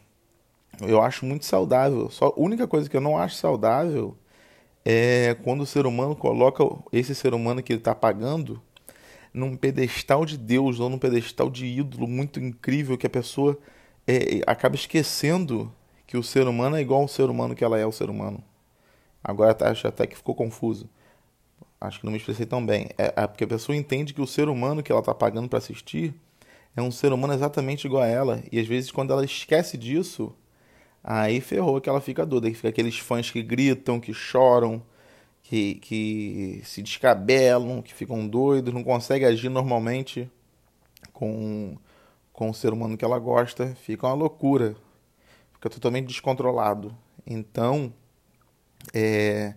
eu 0.80 1.02
acho 1.02 1.26
muito 1.26 1.44
saudável. 1.44 2.08
Só 2.10 2.26
a 2.26 2.40
única 2.40 2.66
coisa 2.66 2.88
que 2.88 2.96
eu 2.96 3.00
não 3.00 3.18
acho 3.18 3.36
saudável 3.36 4.16
é 4.84 5.36
quando 5.42 5.62
o 5.62 5.66
ser 5.66 5.86
humano 5.86 6.14
coloca 6.14 6.64
esse 6.92 7.14
ser 7.14 7.34
humano 7.34 7.62
que 7.62 7.72
ele 7.72 7.80
está 7.80 7.94
pagando 7.94 8.62
num 9.34 9.56
pedestal 9.56 10.24
de 10.24 10.38
Deus 10.38 10.80
ou 10.80 10.88
num 10.88 10.98
pedestal 10.98 11.50
de 11.50 11.66
ídolo 11.66 12.06
muito 12.06 12.40
incrível 12.40 12.96
que 12.96 13.06
a 13.06 13.10
pessoa 13.10 13.58
é, 14.06 14.40
acaba 14.46 14.76
esquecendo 14.76 15.70
que 16.06 16.16
o 16.16 16.22
ser 16.22 16.46
humano 16.46 16.76
é 16.76 16.80
igual 16.80 17.02
ao 17.02 17.08
ser 17.08 17.28
humano 17.28 17.54
que 17.54 17.64
ela 17.64 17.78
é 17.78 17.84
o 17.84 17.92
ser 17.92 18.08
humano. 18.08 18.42
Agora 19.22 19.52
tá, 19.52 19.70
acho 19.70 19.86
até 19.88 20.06
que 20.06 20.16
ficou 20.16 20.34
confuso. 20.34 20.88
Acho 21.80 21.98
que 21.98 22.06
não 22.06 22.12
me 22.12 22.18
expressei 22.18 22.46
tão 22.46 22.64
bem. 22.64 22.88
É, 22.96 23.12
é 23.16 23.26
porque 23.26 23.44
a 23.44 23.48
pessoa 23.48 23.76
entende 23.76 24.14
que 24.14 24.22
o 24.22 24.26
ser 24.26 24.48
humano 24.48 24.82
que 24.82 24.92
ela 24.92 25.00
está 25.00 25.14
pagando 25.14 25.48
para 25.48 25.58
assistir 25.58 26.14
é 26.76 26.80
um 26.80 26.90
ser 26.90 27.12
humano 27.12 27.34
exatamente 27.34 27.86
igual 27.86 28.04
a 28.04 28.06
ela. 28.06 28.42
E 28.52 28.60
às 28.60 28.66
vezes, 28.66 28.90
quando 28.90 29.12
ela 29.12 29.24
esquece 29.24 29.76
disso, 29.76 30.34
Aí 31.06 31.38
ferrou 31.42 31.78
que 31.82 31.88
ela 31.90 32.00
fica 32.00 32.24
doida, 32.24 32.48
que 32.48 32.56
fica 32.56 32.70
aqueles 32.70 32.98
fãs 32.98 33.30
que 33.30 33.42
gritam, 33.42 34.00
que 34.00 34.14
choram, 34.14 34.82
que, 35.44 35.76
que 35.76 36.62
se 36.64 36.82
descabelam, 36.82 37.82
que 37.82 37.94
ficam 37.94 38.26
doidos, 38.26 38.72
não 38.74 38.82
consegue 38.82 39.26
agir 39.26 39.50
normalmente 39.50 40.28
com, 41.12 41.76
com 42.32 42.50
o 42.50 42.54
ser 42.54 42.72
humano 42.72 42.96
que 42.96 43.04
ela 43.04 43.18
gosta, 43.18 43.74
fica 43.76 44.06
uma 44.06 44.14
loucura, 44.14 44.74
fica 45.52 45.68
totalmente 45.68 46.08
descontrolado. 46.08 46.96
Então, 47.26 47.92
é, 48.92 49.54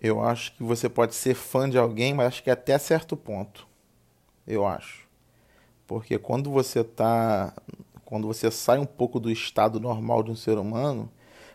eu 0.00 0.22
acho 0.22 0.54
que 0.56 0.62
você 0.62 0.88
pode 0.88 1.14
ser 1.14 1.34
fã 1.34 1.68
de 1.68 1.78
alguém, 1.78 2.14
mas 2.14 2.28
acho 2.28 2.42
que 2.42 2.50
até 2.50 2.78
certo 2.78 3.16
ponto, 3.16 3.68
eu 4.46 4.66
acho. 4.66 5.06
Porque 5.86 6.18
quando 6.18 6.50
você 6.50 6.80
está 6.80 7.54
quando 8.04 8.26
você 8.26 8.50
sai 8.50 8.78
um 8.78 8.86
pouco 8.86 9.20
do 9.20 9.30
estado 9.30 9.78
normal 9.78 10.22
de 10.22 10.30
um 10.30 10.36
ser 10.36 10.56
humano, 10.56 11.10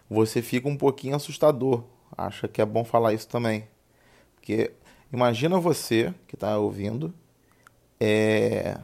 você 0.08 0.40
fica 0.40 0.70
um 0.70 0.78
pouquinho 0.78 1.16
assustador. 1.16 1.84
Acha 2.18 2.48
que 2.48 2.62
é 2.62 2.66
bom 2.66 2.84
falar 2.84 3.14
isso 3.14 3.28
também. 3.28 3.68
Porque 4.36 4.72
imagina 5.12 5.60
você 5.60 6.14
que 6.28 6.36
está 6.36 6.58
ouvindo, 6.58 7.14
é... 8.00 8.78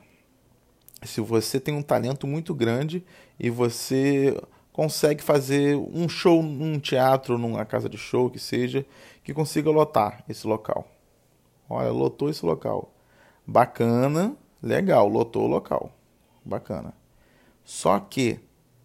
se 1.04 1.22
você 1.22 1.60
tem 1.60 1.76
um 1.76 1.82
talento 1.82 2.26
muito 2.26 2.54
grande 2.56 3.04
e 3.40 3.50
você 3.50 4.36
consegue 4.72 5.22
fazer 5.22 5.76
um 5.76 6.08
show 6.08 6.42
num 6.42 6.80
teatro, 6.80 7.38
numa 7.38 7.66
casa 7.66 7.90
de 7.90 7.98
show, 7.98 8.30
que 8.30 8.40
seja, 8.40 8.86
que 9.24 9.34
consiga 9.34 9.70
lotar 9.70 10.24
esse 10.28 10.48
local. 10.48 10.88
Olha, 11.70 11.92
lotou 11.92 12.30
esse 12.30 12.46
local. 12.46 12.92
Bacana, 13.46 14.36
legal, 14.62 15.08
lotou 15.08 15.44
o 15.44 15.48
local. 15.48 15.92
Bacana. 16.44 16.94
Só 17.64 18.00
que 18.00 18.40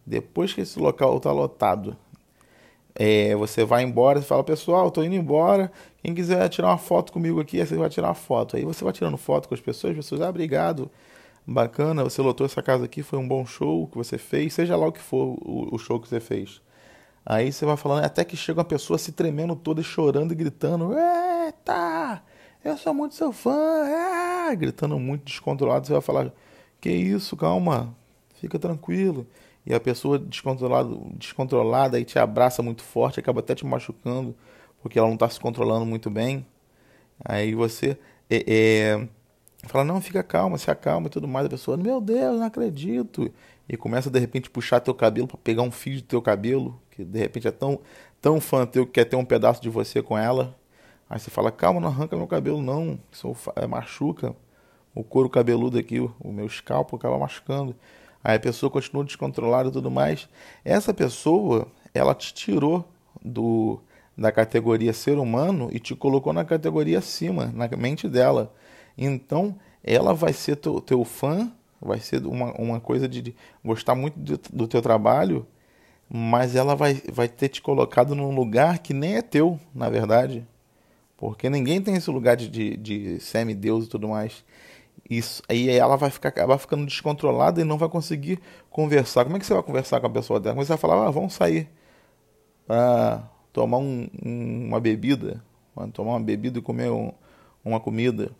depois 0.04 0.52
que 0.52 0.60
esse 0.60 0.78
local 0.78 1.16
está 1.16 1.32
lotado, 1.32 1.96
é, 2.94 3.34
você 3.36 3.64
vai 3.64 3.82
embora, 3.82 4.20
você 4.20 4.26
fala, 4.26 4.44
pessoal, 4.44 4.88
estou 4.88 5.04
indo 5.04 5.14
embora. 5.14 5.70
Quem 6.02 6.14
quiser 6.14 6.48
tirar 6.48 6.68
uma 6.68 6.78
foto 6.78 7.12
comigo 7.12 7.40
aqui, 7.40 7.64
você 7.64 7.76
vai 7.76 7.88
tirar 7.88 8.08
uma 8.08 8.14
foto. 8.14 8.56
Aí 8.56 8.64
você 8.64 8.84
vai 8.84 8.92
tirando 8.92 9.16
foto 9.16 9.48
com 9.48 9.54
as 9.54 9.60
pessoas, 9.60 9.92
as 9.92 9.96
pessoas, 9.96 10.20
ah, 10.20 10.28
obrigado, 10.28 10.90
bacana, 11.46 12.04
você 12.04 12.22
lotou 12.22 12.46
essa 12.46 12.62
casa 12.62 12.84
aqui, 12.84 13.02
foi 13.02 13.18
um 13.18 13.26
bom 13.26 13.44
show 13.44 13.86
que 13.88 13.96
você 13.96 14.18
fez, 14.18 14.54
seja 14.54 14.76
lá 14.76 14.86
o 14.86 14.92
que 14.92 15.00
for 15.00 15.36
o, 15.42 15.74
o 15.74 15.78
show 15.78 16.00
que 16.00 16.08
você 16.08 16.20
fez. 16.20 16.60
Aí 17.26 17.52
você 17.52 17.64
vai 17.66 17.76
falando, 17.76 18.04
até 18.04 18.24
que 18.24 18.36
chega 18.36 18.60
uma 18.60 18.64
pessoa 18.64 18.98
se 18.98 19.12
tremendo 19.12 19.56
toda, 19.56 19.82
chorando 19.82 20.32
e 20.32 20.34
gritando, 20.34 20.94
eita, 21.46 22.22
eu 22.64 22.76
sou 22.76 22.94
muito 22.94 23.14
seu 23.14 23.32
fã, 23.32 23.86
é! 23.86 24.54
gritando 24.56 24.98
muito 24.98 25.24
descontrolado. 25.24 25.86
Você 25.86 25.92
vai 25.92 26.02
falar, 26.02 26.32
que 26.80 26.90
isso, 26.90 27.36
calma, 27.36 27.94
fica 28.40 28.58
tranquilo. 28.58 29.26
E 29.66 29.74
a 29.74 29.80
pessoa 29.80 30.18
descontrolada, 30.18 30.94
descontrolada 31.14 31.96
aí 31.96 32.04
te 32.04 32.18
abraça 32.18 32.62
muito 32.62 32.82
forte, 32.82 33.20
acaba 33.20 33.40
até 33.40 33.54
te 33.54 33.64
machucando, 33.64 34.34
porque 34.82 34.98
ela 34.98 35.08
não 35.08 35.14
está 35.14 35.28
se 35.28 35.40
controlando 35.40 35.86
muito 35.86 36.10
bem. 36.10 36.46
Aí 37.24 37.54
você 37.54 37.98
é, 38.28 38.44
é, 38.46 39.08
fala, 39.68 39.84
não, 39.84 40.00
fica 40.00 40.22
calma, 40.22 40.58
se 40.58 40.70
acalma 40.70 41.06
e 41.06 41.10
tudo 41.10 41.26
mais. 41.26 41.46
A 41.46 41.50
pessoa, 41.50 41.76
meu 41.76 42.00
Deus, 42.00 42.38
não 42.38 42.46
acredito. 42.46 43.32
E 43.68 43.76
começa 43.76 44.10
de 44.10 44.18
repente 44.18 44.50
puxar 44.50 44.80
teu 44.80 44.94
cabelo 44.94 45.26
para 45.26 45.38
pegar 45.38 45.62
um 45.62 45.70
fio 45.70 45.96
do 45.96 46.02
teu 46.02 46.20
cabelo, 46.20 46.80
que 46.90 47.04
de 47.04 47.18
repente 47.18 47.48
é 47.48 47.50
tão, 47.50 47.80
tão 48.20 48.40
fã 48.40 48.66
teu 48.66 48.86
que 48.86 48.92
quer 48.92 49.04
ter 49.04 49.16
um 49.16 49.24
pedaço 49.24 49.62
de 49.62 49.70
você 49.70 50.02
com 50.02 50.18
ela. 50.18 50.54
Aí 51.08 51.18
você 51.18 51.30
fala, 51.30 51.50
calma, 51.50 51.80
não 51.80 51.88
arranca 51.88 52.16
meu 52.16 52.26
cabelo 52.26 52.60
não, 52.62 52.98
isso 53.12 53.34
machuca 53.68 54.34
o 54.94 55.02
couro 55.02 55.28
cabeludo 55.28 55.78
aqui, 55.78 55.98
o 55.98 56.32
meu 56.32 56.46
escalpo 56.46 56.96
acaba 56.96 57.18
machucando. 57.18 57.74
Aí 58.24 58.36
a 58.36 58.40
pessoa 58.40 58.70
continua 58.70 59.04
descontrolada 59.04 59.68
e 59.68 59.72
tudo 59.72 59.90
mais. 59.90 60.26
Essa 60.64 60.94
pessoa, 60.94 61.68
ela 61.92 62.14
te 62.14 62.32
tirou 62.32 62.88
do 63.22 63.80
da 64.16 64.30
categoria 64.30 64.92
ser 64.92 65.18
humano 65.18 65.68
e 65.72 65.80
te 65.80 65.94
colocou 65.94 66.32
na 66.32 66.44
categoria 66.44 66.98
acima, 66.98 67.46
na 67.46 67.68
mente 67.76 68.08
dela. 68.08 68.54
Então, 68.96 69.56
ela 69.82 70.14
vai 70.14 70.32
ser 70.32 70.56
teu, 70.56 70.80
teu 70.80 71.04
fã, 71.04 71.52
vai 71.80 71.98
ser 71.98 72.24
uma, 72.24 72.52
uma 72.52 72.80
coisa 72.80 73.08
de, 73.08 73.20
de 73.20 73.36
gostar 73.64 73.96
muito 73.96 74.18
do, 74.18 74.40
do 74.52 74.68
teu 74.68 74.80
trabalho, 74.80 75.44
mas 76.08 76.54
ela 76.54 76.76
vai, 76.76 77.02
vai 77.12 77.28
ter 77.28 77.48
te 77.48 77.60
colocado 77.60 78.14
num 78.14 78.34
lugar 78.34 78.78
que 78.78 78.94
nem 78.94 79.16
é 79.16 79.22
teu, 79.22 79.58
na 79.74 79.90
verdade. 79.90 80.46
Porque 81.16 81.50
ninguém 81.50 81.80
tem 81.80 81.96
esse 81.96 82.10
lugar 82.10 82.36
de, 82.36 82.48
de, 82.48 82.76
de 82.76 83.20
semideus 83.20 83.86
e 83.86 83.88
tudo 83.88 84.08
mais. 84.08 84.44
Isso, 85.08 85.42
aí 85.48 85.68
ela 85.68 85.96
vai 85.96 86.10
ficar, 86.10 86.30
acabar 86.30 86.56
ficando 86.56 86.86
descontrolada 86.86 87.60
e 87.60 87.64
não 87.64 87.76
vai 87.76 87.88
conseguir 87.88 88.40
conversar. 88.70 89.24
Como 89.24 89.36
é 89.36 89.40
que 89.40 89.46
você 89.46 89.52
vai 89.52 89.62
conversar 89.62 90.00
com 90.00 90.06
a 90.06 90.10
pessoa 90.10 90.40
dela? 90.40 90.54
Como 90.54 90.64
você 90.64 90.70
vai 90.70 90.78
falar, 90.78 91.06
ah, 91.06 91.10
vamos 91.10 91.34
sair 91.34 91.68
para 92.66 93.22
tomar 93.52 93.78
um, 93.78 94.08
um, 94.24 94.68
uma 94.68 94.80
bebida, 94.80 95.44
tomar 95.92 96.12
uma 96.12 96.20
bebida 96.20 96.58
e 96.58 96.62
comer 96.62 96.90
um, 96.90 97.12
uma 97.64 97.78
comida. 97.78 98.30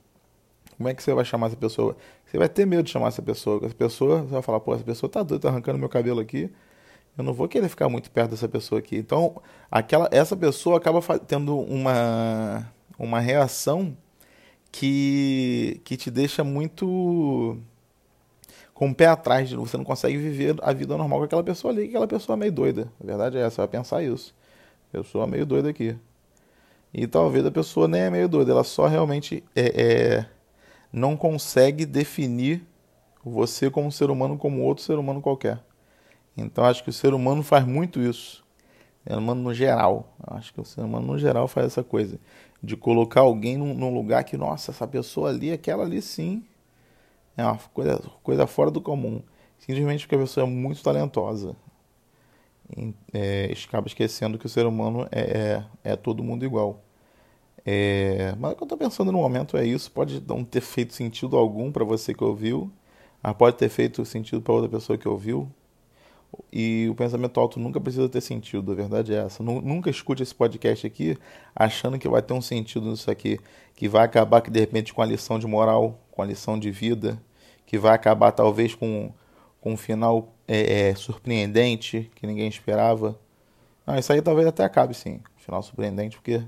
Como 0.76 0.88
é 0.88 0.94
que 0.94 1.02
você 1.02 1.12
vai 1.12 1.24
chamar 1.24 1.48
essa 1.48 1.56
pessoa? 1.56 1.96
Você 2.26 2.38
vai 2.38 2.48
ter 2.48 2.66
medo 2.66 2.82
de 2.82 2.90
chamar 2.90 3.08
essa 3.08 3.22
pessoa. 3.22 3.64
Essa 3.64 3.74
pessoa, 3.74 4.22
você 4.22 4.32
vai 4.32 4.42
falar, 4.42 4.60
pô, 4.60 4.74
essa 4.74 4.84
pessoa 4.84 5.10
tá 5.10 5.22
doida, 5.22 5.42
tá 5.42 5.48
arrancando 5.48 5.78
meu 5.78 5.88
cabelo 5.88 6.20
aqui. 6.20 6.50
Eu 7.16 7.22
não 7.22 7.32
vou 7.32 7.46
querer 7.46 7.68
ficar 7.68 7.88
muito 7.88 8.10
perto 8.10 8.30
dessa 8.30 8.48
pessoa 8.48 8.80
aqui. 8.80 8.96
Então, 8.96 9.40
aquela, 9.70 10.08
essa 10.10 10.36
pessoa 10.36 10.78
acaba 10.78 11.00
tendo 11.20 11.56
uma, 11.60 12.72
uma 12.98 13.20
reação 13.20 13.96
que, 14.74 15.80
que 15.84 15.96
te 15.96 16.10
deixa 16.10 16.42
muito 16.42 17.56
com 18.74 18.90
o 18.90 18.94
pé 18.94 19.06
atrás. 19.06 19.52
Você 19.52 19.76
não 19.76 19.84
consegue 19.84 20.16
viver 20.16 20.56
a 20.60 20.72
vida 20.72 20.96
normal 20.96 21.20
com 21.20 21.24
aquela 21.26 21.44
pessoa 21.44 21.72
ali, 21.72 21.84
aquela 21.84 22.08
pessoa 22.08 22.36
meio 22.36 22.50
doida. 22.50 22.90
A 23.00 23.06
verdade 23.06 23.38
é 23.38 23.42
essa, 23.42 23.62
vai 23.62 23.68
pensar 23.68 24.02
isso. 24.02 24.34
Pessoa 24.90 25.28
meio 25.28 25.46
doida 25.46 25.70
aqui. 25.70 25.96
E 26.92 27.06
talvez 27.06 27.46
a 27.46 27.52
pessoa 27.52 27.86
nem 27.86 28.00
é 28.00 28.10
meio 28.10 28.28
doida, 28.28 28.50
ela 28.50 28.64
só 28.64 28.88
realmente 28.88 29.44
é, 29.54 29.82
é, 29.82 30.26
não 30.92 31.16
consegue 31.16 31.86
definir 31.86 32.66
você 33.24 33.70
como 33.70 33.92
ser 33.92 34.10
humano 34.10 34.36
como 34.36 34.62
outro 34.62 34.82
ser 34.82 34.98
humano 34.98 35.22
qualquer. 35.22 35.60
Então 36.36 36.64
acho 36.64 36.82
que 36.82 36.90
o 36.90 36.92
ser 36.92 37.14
humano 37.14 37.44
faz 37.44 37.64
muito 37.64 38.00
isso. 38.00 38.43
Ser 39.06 39.18
humano 39.18 39.42
no 39.42 39.54
geral. 39.54 40.14
Acho 40.26 40.52
que 40.52 40.60
o 40.60 40.64
ser 40.64 40.82
humano 40.82 41.06
no 41.06 41.18
geral 41.18 41.46
faz 41.48 41.66
essa 41.66 41.82
coisa. 41.82 42.18
De 42.62 42.76
colocar 42.76 43.20
alguém 43.20 43.56
num, 43.56 43.74
num 43.74 43.94
lugar 43.94 44.24
que, 44.24 44.36
nossa, 44.36 44.70
essa 44.70 44.86
pessoa 44.86 45.30
ali, 45.30 45.52
aquela 45.52 45.84
ali 45.84 46.00
sim. 46.00 46.44
É 47.36 47.44
uma 47.44 47.58
coisa, 47.72 48.02
coisa 48.22 48.46
fora 48.46 48.70
do 48.70 48.80
comum. 48.80 49.22
Simplesmente 49.58 50.06
porque 50.06 50.14
a 50.14 50.18
pessoa 50.18 50.46
é 50.46 50.50
muito 50.50 50.82
talentosa 50.82 51.56
é, 53.12 53.52
acaba 53.66 53.86
esquecendo 53.86 54.38
que 54.38 54.46
o 54.46 54.48
ser 54.48 54.66
humano 54.66 55.06
é, 55.10 55.64
é, 55.84 55.92
é 55.92 55.96
todo 55.96 56.24
mundo 56.24 56.44
igual. 56.44 56.82
É, 57.64 58.34
mas 58.38 58.52
o 58.52 58.56
que 58.56 58.62
eu 58.62 58.66
estou 58.66 58.78
pensando 58.78 59.12
no 59.12 59.18
momento 59.18 59.56
é 59.56 59.64
isso. 59.64 59.90
Pode 59.90 60.22
não 60.26 60.44
ter 60.44 60.60
feito 60.60 60.94
sentido 60.94 61.36
algum 61.36 61.72
para 61.72 61.84
você 61.84 62.14
que 62.14 62.24
ouviu, 62.24 62.70
mas 63.22 63.34
pode 63.34 63.56
ter 63.56 63.68
feito 63.68 64.04
sentido 64.04 64.42
para 64.42 64.54
outra 64.54 64.68
pessoa 64.68 64.98
que 64.98 65.08
ouviu. 65.08 65.48
E 66.52 66.88
o 66.90 66.94
pensamento 66.94 67.38
alto 67.40 67.58
nunca 67.58 67.80
precisa 67.80 68.08
ter 68.08 68.20
sentido, 68.20 68.72
a 68.72 68.74
verdade 68.74 69.14
é 69.14 69.18
essa. 69.18 69.42
Nunca 69.42 69.90
escute 69.90 70.22
esse 70.22 70.34
podcast 70.34 70.86
aqui 70.86 71.16
achando 71.54 71.98
que 71.98 72.08
vai 72.08 72.22
ter 72.22 72.32
um 72.34 72.40
sentido 72.40 72.90
nisso 72.90 73.10
aqui, 73.10 73.38
que 73.74 73.88
vai 73.88 74.04
acabar 74.04 74.40
que 74.40 74.50
de 74.50 74.60
repente 74.60 74.94
com 74.94 75.02
a 75.02 75.06
lição 75.06 75.38
de 75.38 75.46
moral, 75.46 75.98
com 76.10 76.22
a 76.22 76.24
lição 76.24 76.58
de 76.58 76.70
vida, 76.70 77.20
que 77.66 77.78
vai 77.78 77.94
acabar 77.94 78.32
talvez 78.32 78.74
com, 78.74 79.12
com 79.60 79.72
um 79.72 79.76
final 79.76 80.34
é, 80.46 80.90
é, 80.90 80.94
surpreendente 80.94 82.10
que 82.14 82.26
ninguém 82.26 82.48
esperava. 82.48 83.18
Não, 83.86 83.98
isso 83.98 84.12
aí 84.12 84.22
talvez 84.22 84.46
até 84.46 84.64
acabe 84.64 84.94
sim, 84.94 85.20
final 85.36 85.62
surpreendente, 85.62 86.16
porque 86.16 86.42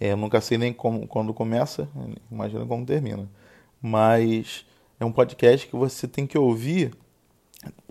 é, 0.00 0.12
eu 0.12 0.16
nunca 0.16 0.40
sei 0.40 0.58
nem 0.58 0.72
como, 0.72 1.06
quando 1.06 1.32
começa, 1.32 1.88
imagina 2.30 2.64
como 2.66 2.84
termina. 2.84 3.28
Mas 3.80 4.66
é 4.98 5.04
um 5.04 5.12
podcast 5.12 5.66
que 5.66 5.76
você 5.76 6.08
tem 6.08 6.26
que 6.26 6.36
ouvir 6.36 6.92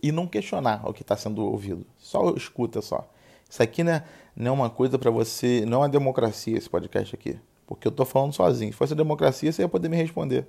e 0.01 0.11
não 0.11 0.27
questionar 0.27 0.87
o 0.87 0.93
que 0.93 1.01
está 1.01 1.15
sendo 1.17 1.45
ouvido. 1.45 1.85
Só 1.97 2.33
escuta 2.35 2.81
só. 2.81 3.09
Isso 3.49 3.61
aqui 3.63 3.83
né, 3.83 4.03
não 4.35 4.51
é 4.51 4.51
uma 4.51 4.69
coisa 4.69 4.97
para 4.97 5.11
você. 5.11 5.65
Não 5.65 5.83
é 5.83 5.89
democracia 5.89 6.57
esse 6.57 6.69
podcast 6.69 7.15
aqui. 7.15 7.39
Porque 7.65 7.87
eu 7.87 7.91
estou 7.91 8.05
falando 8.05 8.33
sozinho. 8.33 8.71
Se 8.71 8.77
fosse 8.77 8.95
democracia, 8.95 9.51
você 9.51 9.61
ia 9.61 9.69
poder 9.69 9.89
me 9.89 9.97
responder. 9.97 10.47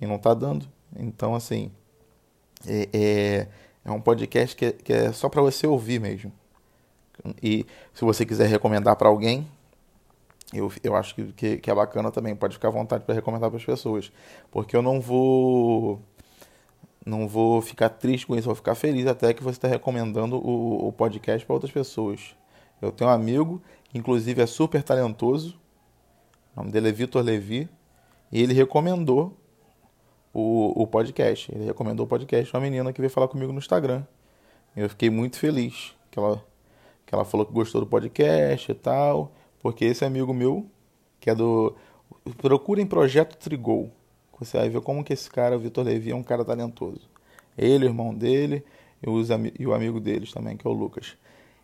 E 0.00 0.06
não 0.06 0.16
está 0.16 0.34
dando. 0.34 0.66
Então, 0.96 1.34
assim. 1.34 1.70
É, 2.66 2.88
é, 2.92 3.48
é 3.84 3.90
um 3.90 4.00
podcast 4.00 4.54
que, 4.54 4.72
que 4.72 4.92
é 4.92 5.12
só 5.12 5.28
para 5.28 5.40
você 5.40 5.66
ouvir 5.66 5.98
mesmo. 5.98 6.32
E 7.42 7.66
se 7.94 8.04
você 8.04 8.24
quiser 8.24 8.46
recomendar 8.48 8.96
para 8.96 9.08
alguém, 9.08 9.46
eu, 10.52 10.70
eu 10.82 10.96
acho 10.96 11.14
que, 11.14 11.32
que, 11.32 11.56
que, 11.58 11.70
é 11.70 11.74
bacana 11.74 12.10
também. 12.10 12.34
Pode 12.34 12.54
ficar 12.54 12.68
à 12.68 12.70
vontade 12.72 13.04
para 13.04 13.14
recomendar 13.14 13.50
para 13.50 13.58
as 13.58 13.64
pessoas. 13.64 14.10
Porque 14.50 14.76
eu 14.76 14.82
não 14.82 15.00
vou. 15.00 16.00
Não 17.04 17.26
vou 17.26 17.62
ficar 17.62 17.88
triste 17.88 18.26
com 18.26 18.36
isso, 18.36 18.44
vou 18.46 18.54
ficar 18.54 18.74
feliz 18.74 19.06
até 19.06 19.32
que 19.32 19.42
você 19.42 19.56
está 19.56 19.68
recomendando 19.68 20.36
o, 20.36 20.88
o 20.88 20.92
podcast 20.92 21.46
para 21.46 21.54
outras 21.54 21.72
pessoas. 21.72 22.36
Eu 22.80 22.92
tenho 22.92 23.08
um 23.08 23.12
amigo 23.12 23.62
que, 23.84 23.98
inclusive, 23.98 24.40
é 24.42 24.46
super 24.46 24.82
talentoso. 24.82 25.58
O 26.54 26.60
nome 26.60 26.70
dele 26.70 26.88
é 26.88 26.92
Vitor 26.92 27.22
Levi. 27.22 27.68
E 28.32 28.42
ele 28.42 28.54
recomendou 28.54 29.36
o, 30.32 30.82
o 30.82 30.86
podcast. 30.86 31.52
Ele 31.54 31.64
recomendou 31.64 32.06
o 32.06 32.08
podcast 32.08 32.54
uma 32.54 32.60
menina 32.60 32.92
que 32.92 33.00
veio 33.00 33.10
falar 33.10 33.28
comigo 33.28 33.52
no 33.52 33.58
Instagram. 33.58 34.04
Eu 34.76 34.88
fiquei 34.88 35.10
muito 35.10 35.38
feliz 35.38 35.94
que 36.10 36.18
ela, 36.18 36.44
que 37.04 37.14
ela 37.14 37.24
falou 37.24 37.44
que 37.44 37.52
gostou 37.52 37.80
do 37.80 37.86
podcast 37.86 38.70
e 38.70 38.74
tal. 38.74 39.32
Porque 39.60 39.84
esse 39.84 40.04
amigo 40.04 40.32
meu, 40.32 40.66
que 41.18 41.28
é 41.30 41.34
do. 41.34 41.74
Procurem 42.38 42.86
Projeto 42.86 43.36
Trigol. 43.36 43.90
Você 44.40 44.56
vai 44.56 44.70
ver 44.70 44.80
como 44.80 45.04
que 45.04 45.12
esse 45.12 45.30
cara, 45.30 45.54
o 45.54 45.60
Vitor 45.60 45.84
Levi, 45.84 46.10
é 46.10 46.16
um 46.16 46.22
cara 46.22 46.42
talentoso. 46.44 47.02
Ele, 47.58 47.84
o 47.84 47.88
irmão 47.88 48.14
dele 48.14 48.64
e, 49.06 49.10
os, 49.10 49.28
e 49.58 49.66
o 49.66 49.74
amigo 49.74 50.00
deles 50.00 50.32
também, 50.32 50.56
que 50.56 50.66
é 50.66 50.70
o 50.70 50.72
Lucas. 50.72 51.14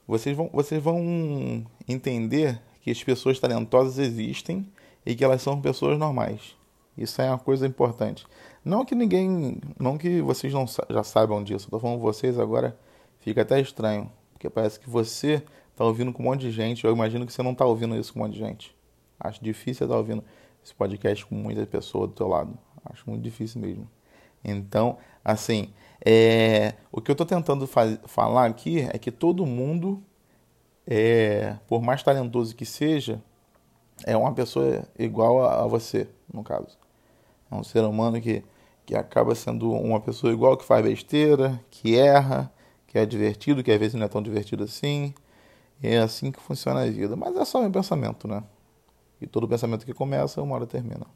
Vocês 0.07 0.37
vão, 0.37 0.51
vocês 0.53 0.83
vão 0.83 1.67
entender 1.89 2.61
que 2.83 2.91
as 2.91 3.03
pessoas 3.03 3.41
talentosas 3.41 3.99
existem 3.99 4.71
e 5.05 5.15
que 5.17 5.25
elas 5.25 5.41
são 5.41 5.61
pessoas 5.61 5.99
normais. 5.99 6.55
Isso 6.97 7.21
é 7.21 7.31
uma 7.31 7.39
coisa 7.39 7.67
importante. 7.67 8.27
Não 8.65 8.85
que 8.85 8.95
ninguém, 8.95 9.59
não 9.79 9.97
que 9.97 10.21
vocês 10.21 10.53
não 10.53 10.67
já 10.91 11.03
saibam 11.03 11.43
disso. 11.43 11.67
Estou 11.67 11.81
falando 11.81 11.99
vocês 11.99 12.39
agora, 12.39 12.79
fica 13.21 13.43
até 13.43 13.59
estranho, 13.59 14.11
porque 14.33 14.51
parece 14.51 14.79
que 14.79 14.89
você 14.89 15.43
está 15.73 15.85
ouvindo 15.85 16.13
com 16.13 16.23
um 16.23 16.27
monte 16.27 16.43
de 16.43 16.51
gente. 16.51 16.85
Eu 16.85 16.93
imagino 16.93 17.25
que 17.27 17.33
você 17.33 17.43
não 17.43 17.53
está 17.53 17.65
ouvindo 17.65 17.97
isso 17.97 18.13
com 18.13 18.21
um 18.21 18.23
monte 18.25 18.35
de 18.35 18.41
gente. 18.41 18.77
Acho 19.19 19.43
difícil 19.43 19.87
estar 19.87 19.95
tá 19.95 19.99
ouvindo 19.99 20.23
esse 20.63 20.75
podcast 20.75 21.25
com 21.25 21.35
muita 21.35 21.67
pessoa 21.67 22.07
do 22.07 22.13
teu 22.13 22.29
lado. 22.29 22.57
Acho 22.93 23.09
muito 23.09 23.23
difícil 23.23 23.61
mesmo. 23.61 23.89
Então, 24.45 24.99
assim, 25.25 25.73
é, 26.05 26.75
o 26.93 27.01
que 27.01 27.11
eu 27.11 27.15
estou 27.15 27.27
tentando 27.27 27.67
falar 27.67 28.47
aqui 28.47 28.81
é 28.93 28.99
que 28.99 29.11
todo 29.11 29.45
mundo, 29.47 30.03
é, 30.87 31.57
por 31.67 31.83
mais 31.83 32.03
talentoso 32.03 32.55
que 32.55 32.65
seja, 32.65 33.23
é 34.05 34.17
uma 34.17 34.33
pessoa 34.33 34.87
igual 34.99 35.45
a, 35.45 35.65
a 35.65 35.67
você, 35.67 36.09
no 36.33 36.45
caso. 36.45 36.79
É 37.51 37.55
um 37.55 37.65
ser 37.65 37.83
humano 37.85 38.21
que 38.21 38.45
que 38.87 38.95
acaba 38.95 39.35
sendo 39.35 39.73
uma 39.73 40.01
pessoa 40.01 40.33
igual 40.33 40.57
que 40.57 40.65
faz 40.65 40.85
besteira, 40.85 41.61
que 41.71 41.99
erra, 41.99 42.51
que 42.87 42.97
é 42.97 43.05
divertido, 43.05 43.63
que 43.63 43.73
às 43.73 43.79
vezes 43.79 43.95
não 43.95 44.07
é 44.07 44.09
tão 44.09 44.23
divertido 44.23 44.63
assim. 44.63 45.13
É 45.83 45.99
assim 45.99 46.31
que 46.33 46.41
funciona 46.41 46.83
a 46.83 46.87
vida. 46.87 47.17
Mas 47.17 47.37
é 47.37 47.45
só 47.45 47.61
meu 47.61 47.71
pensamento, 47.71 48.29
né? 48.29 48.43
E 49.21 49.27
todo 49.27 49.49
pensamento 49.49 49.85
que 49.85 49.93
começa, 49.93 50.41
uma 50.41 50.55
hora 50.55 50.67
termina. 50.67 51.07